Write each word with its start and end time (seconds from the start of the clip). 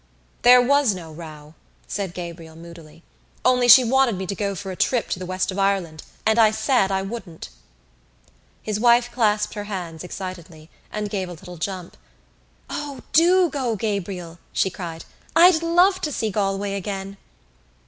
"There 0.41 0.63
was 0.63 0.95
no 0.95 1.11
row," 1.11 1.53
said 1.87 2.15
Gabriel 2.15 2.55
moodily, 2.55 3.03
"only 3.45 3.67
she 3.67 3.83
wanted 3.83 4.15
me 4.15 4.25
to 4.25 4.33
go 4.33 4.55
for 4.55 4.71
a 4.71 4.75
trip 4.75 5.09
to 5.09 5.19
the 5.19 5.27
west 5.27 5.51
of 5.51 5.59
Ireland 5.59 6.01
and 6.25 6.39
I 6.39 6.49
said 6.49 6.91
I 6.91 7.03
wouldn't." 7.03 7.49
His 8.63 8.79
wife 8.79 9.11
clasped 9.11 9.53
her 9.53 9.65
hands 9.65 10.03
excitedly 10.03 10.71
and 10.91 11.07
gave 11.07 11.29
a 11.29 11.33
little 11.33 11.57
jump. 11.57 11.97
"O, 12.67 13.01
do 13.13 13.47
go, 13.51 13.75
Gabriel," 13.75 14.39
she 14.51 14.71
cried. 14.71 15.05
"I'd 15.35 15.61
love 15.61 16.01
to 16.01 16.11
see 16.11 16.31
Galway 16.31 16.73
again." 16.73 17.17